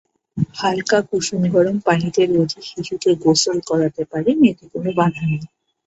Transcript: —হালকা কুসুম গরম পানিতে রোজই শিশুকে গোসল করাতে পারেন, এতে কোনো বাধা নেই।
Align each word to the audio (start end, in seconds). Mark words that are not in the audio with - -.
—হালকা 0.55 0.99
কুসুম 1.07 1.41
গরম 1.55 1.77
পানিতে 1.85 2.21
রোজই 2.27 2.61
শিশুকে 2.69 3.11
গোসল 3.23 3.57
করাতে 3.69 4.03
পারেন, 4.11 4.37
এতে 4.49 4.65
কোনো 4.73 4.89
বাধা 4.97 5.23
নেই। 5.29 5.43